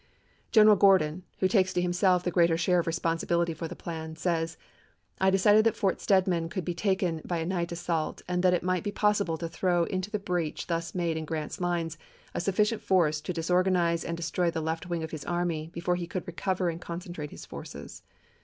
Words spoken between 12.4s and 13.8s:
sufficient force to disorgan f?ii